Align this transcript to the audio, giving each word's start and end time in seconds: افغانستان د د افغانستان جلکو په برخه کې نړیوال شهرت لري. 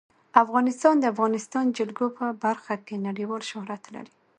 افغانستان 0.43 0.95
د 0.99 1.01
د 1.03 1.09
افغانستان 1.13 1.65
جلکو 1.77 2.05
په 2.17 2.25
برخه 2.43 2.75
کې 2.85 3.03
نړیوال 3.07 3.41
شهرت 3.51 3.83
لري. 3.93 4.11